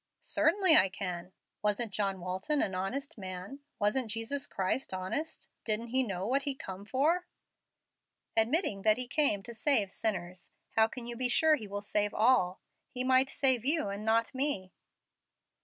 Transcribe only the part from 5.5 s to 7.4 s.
Didn't he know what He come for?"